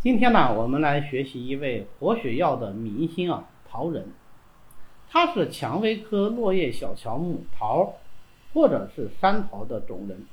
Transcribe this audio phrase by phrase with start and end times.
[0.00, 4.06] 今天呢，我们来学习一位活血药的明星啊，桃仁。
[5.10, 7.94] 它是蔷薇科落叶小乔木桃，
[8.54, 10.24] 或者是山桃的种仁。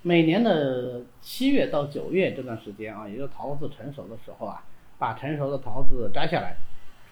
[0.00, 4.64] 每年的七月到九月这段时间啊，也就桃子成熟的时候啊，
[4.96, 6.56] 把成熟的桃子摘下来，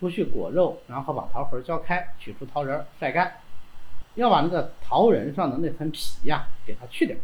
[0.01, 3.31] 除去果肉，然后把桃核削开，取出桃仁晒干，
[4.15, 7.15] 要把那个桃仁上的那层皮呀给它去掉，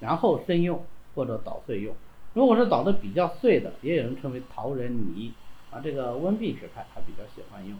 [0.00, 0.84] 然后生用
[1.14, 1.94] 或者捣碎用。
[2.34, 5.32] 如果是捣的比较碎的，也有人称为桃仁泥
[5.70, 5.80] 啊。
[5.82, 7.78] 这个温病学派他比较喜欢用。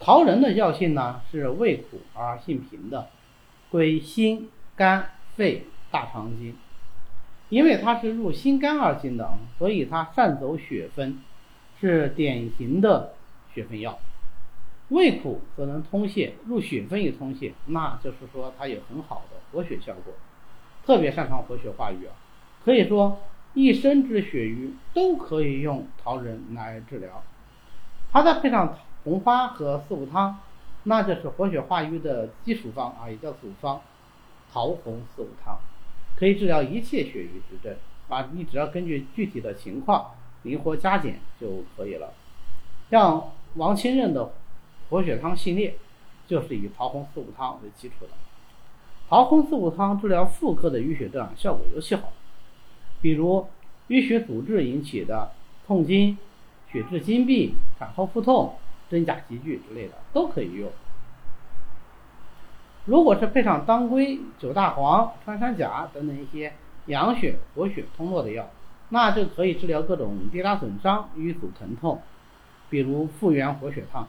[0.00, 3.08] 桃仁的药性呢是味苦而性平的，
[3.70, 6.56] 归心、肝、肺、大肠经。
[7.50, 9.28] 因为它是入心肝二经的，
[9.58, 11.18] 所以它善走血分，
[11.80, 13.14] 是典型的
[13.52, 13.98] 血分药。
[14.90, 20.14] 味苦则能通泄，入血分也通泄，那就是说它有很好的活血效果，
[20.86, 22.14] 特别擅长活血化瘀啊。
[22.64, 23.18] 可以说，
[23.54, 27.22] 一身之血瘀都可以用桃仁来治疗。
[28.12, 30.38] 它再配上红花和四物汤，
[30.84, 33.80] 那就是活血化瘀的基础方啊，也叫组方。
[34.52, 35.58] 桃红四物汤
[36.16, 37.76] 可以治疗一切血瘀之症
[38.08, 40.10] 啊，你只要根据具体的情况
[40.42, 42.12] 灵活加减就可以了。
[42.90, 44.32] 像王清任的
[44.88, 45.76] 活血汤系列，
[46.26, 48.10] 就是以桃红四物汤为基础的。
[49.08, 52.12] 桃红四物汤治疗妇科的淤血症效果尤其好。
[53.00, 53.46] 比如
[53.88, 55.30] 淤血阻滞引起的
[55.66, 56.18] 痛经、
[56.70, 58.54] 血滞经闭、产后腹痛、
[58.88, 60.70] 真假急剧之类的都可以用。
[62.84, 66.52] 如果是配上当归、九大黄、穿山甲等等一些
[66.86, 68.48] 养血活血通络的药，
[68.88, 72.00] 那就可以治疗各种跌打损伤、瘀阻疼痛。
[72.68, 74.06] 比如复原活血汤，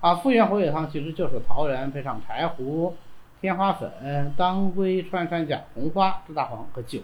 [0.00, 2.96] 啊，复原活血汤其实就是桃仁配上柴胡、
[3.40, 7.00] 天花粉、当归、穿山甲、红花、九大黄和酒。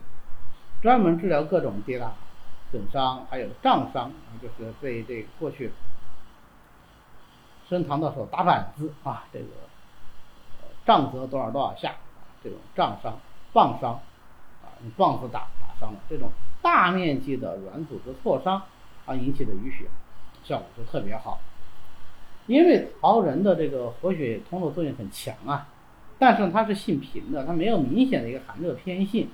[0.85, 2.13] 专门治疗各种跌打
[2.71, 5.73] 损伤，还有杖伤，就是被这个过去
[7.67, 9.47] 升堂的时候打板子啊，这个
[10.85, 11.95] 杖责多少多少下，
[12.42, 13.19] 这种杖伤、
[13.55, 13.95] 棒伤
[14.63, 18.61] 啊，用棒子打打伤了，这种大面积的软组织挫伤
[19.07, 19.87] 而引起的淤血，
[20.45, 21.41] 效果就特别好。
[22.47, 25.67] 因为桃仁的这个活血通络作用很强啊，
[26.19, 29.31] 但是它是性平的，它没有明显的一个寒热偏性。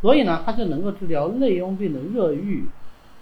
[0.00, 2.66] 所以呢，它就能够治疗内痈病的热郁、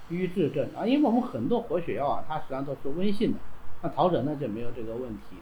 [0.09, 0.87] 瘀滞症啊。
[0.87, 3.39] 因为我们很多活血药啊，它实际上都是温性的，
[3.83, 5.37] 那桃仁呢就没有这个问题。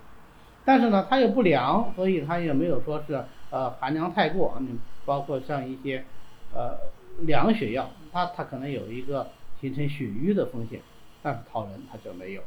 [0.64, 4.56] 但是呢，它又不凉，所以它也没有说是呃寒凉太过啊。
[4.60, 6.04] 你包括像一些
[6.54, 6.78] 呃
[7.20, 9.28] 凉血药，它它可能有一个
[9.60, 10.80] 形成血瘀的风险，
[11.22, 12.40] 但是桃仁它就没有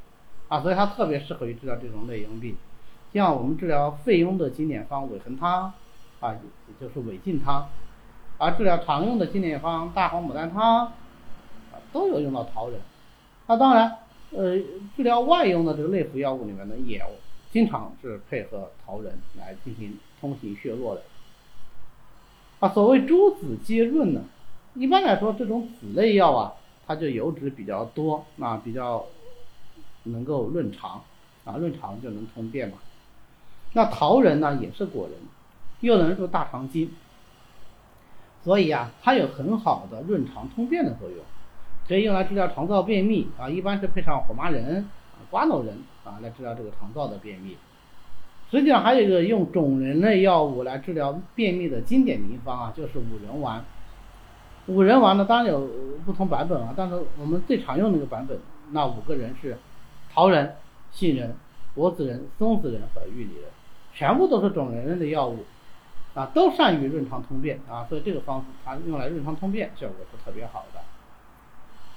[0.47, 2.55] 啊，所以它特别适合于治疗这种内痈病。
[3.13, 5.71] 像我们治疗肺痈的经典方尾衡汤
[6.19, 6.33] 啊，
[6.67, 7.69] 也就是尾劲汤。
[8.39, 10.93] 而治疗常用的经典方大黄牡丹汤，啊，
[11.91, 12.79] 都有用到桃仁。
[13.47, 13.97] 那当然，
[14.31, 14.57] 呃，
[14.95, 17.03] 治疗外用的这个内服药物里面呢，也
[17.51, 21.01] 经常是配合桃仁来进行通行血络的。
[22.61, 24.21] 啊，所谓诸子皆润呢，
[24.73, 26.53] 一般来说，这种子类药啊，
[26.87, 29.05] 它就油脂比较多，啊，比较
[30.03, 31.03] 能够润肠，
[31.43, 32.77] 啊，润肠就能通便嘛。
[33.73, 35.19] 那桃仁呢，也是果仁，
[35.81, 36.89] 又能入大肠经。
[38.43, 41.17] 所以啊，它有很好的润肠通便的作用，
[41.87, 43.49] 可以用来治疗肠道便秘啊。
[43.49, 44.87] 一般是配上火麻仁、
[45.29, 47.57] 瓜蒌仁啊来治疗这个肠道的便秘。
[48.49, 53.63] 实际上还有一个用种仁类药物来治疗便秘的经典名方啊，就是五仁丸。
[54.67, 55.67] 五仁丸呢，当然有
[56.05, 58.39] 不同版本啊，但是我们最常用那个版本，
[58.71, 59.57] 那五个人是
[60.13, 60.55] 桃仁、
[60.91, 61.35] 杏仁、
[61.75, 63.43] 柏子仁、松子仁和玉里仁，
[63.93, 65.43] 全部都是种仁类的药物。
[66.19, 70.81] 啊，都善于润肠通便啊，所以这个方子它用来润肠通便效果是特别好的。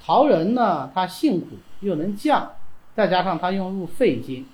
[0.05, 2.53] 桃仁呢，它性苦又能降，
[2.95, 4.47] 再加上它用入肺经，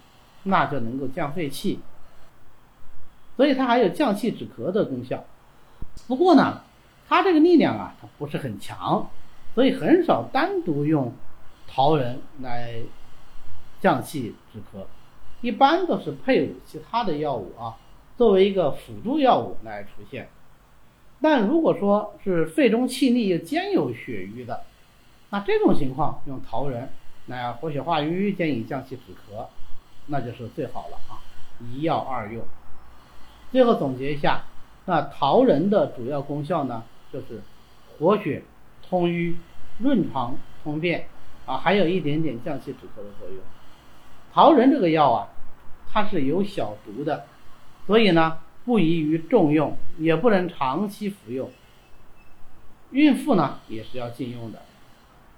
[0.45, 1.81] 那就能够降肺气，
[3.37, 5.23] 所以它还有降气止咳的功效。
[6.07, 6.63] 不过呢，
[7.07, 9.11] 它这个力量啊，它不是很强，
[9.55, 11.13] 所以很少单独用
[11.67, 12.77] 桃仁来
[13.83, 14.87] 降气止咳，
[15.43, 17.77] 一般都是配伍其他的药物啊。
[18.19, 20.29] 作为一个辅助药物来出现，
[21.23, 24.65] 但如果说是肺中气逆兼有血瘀的，
[25.31, 26.89] 那这种情况用桃仁
[27.27, 29.47] 来活血化瘀，兼以降气止咳，
[30.07, 31.23] 那就是最好了啊！
[31.73, 32.43] 一药二用。
[33.53, 34.43] 最后总结一下，
[34.87, 36.83] 那桃仁的主要功效呢，
[37.13, 37.41] 就是
[37.97, 38.43] 活血、
[38.89, 39.37] 通瘀、
[39.79, 41.07] 润肠通便
[41.47, 43.39] 啊，还有一点点降气止咳的作用。
[44.33, 45.29] 桃仁这个药啊，
[45.89, 47.25] 它是有小毒的。
[47.89, 51.51] 所以呢，不宜于重用，也不能长期服用。
[52.91, 54.63] 孕妇呢，也是要禁用的。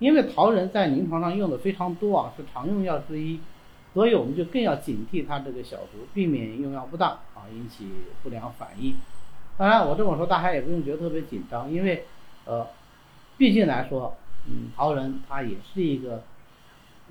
[0.00, 3.38] 因为桃仁在临床上用的非常多啊，是常用药之一，
[3.94, 7.86] 所以我们就更要警惕它这个小毒，避免用药不当啊，引起
[8.22, 8.96] 不良反应。
[9.56, 12.04] 当然，我这么说大家也不用觉得特别紧张，因为
[12.46, 12.66] 呃，
[13.38, 14.16] 毕竟来说，
[14.48, 16.24] 嗯，桃仁它也是一个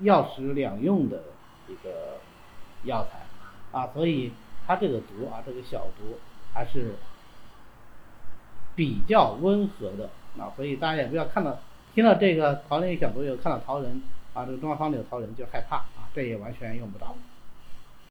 [0.00, 1.22] 药食两用的
[1.68, 2.18] 一个
[2.84, 3.20] 药材
[3.78, 4.32] 啊，所以
[4.70, 6.16] 它这个毒啊，这个小毒
[6.54, 6.94] 还是
[8.76, 10.08] 比较温和的
[10.38, 11.58] 啊，所以大家也不要看到。
[11.92, 14.00] 听到这个桃林小毒有看到桃仁
[14.32, 17.16] 啊，这个中药方里的桃仁就害怕啊，这也完全用不着。